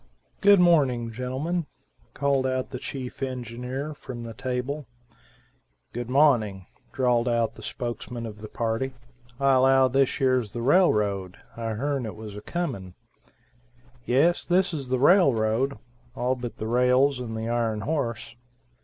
[0.41, 1.67] "Good morning; gentlemen,"
[2.15, 4.87] called out the chief engineer, from the table.
[5.93, 8.93] "Good mawning," drawled out the spokesman of the party.
[9.39, 12.95] "I allow thish yers the railroad, I heern it was a comin'."
[14.03, 15.77] "Yes, this is the railroad;
[16.15, 18.33] all but the rails and the ironhorse."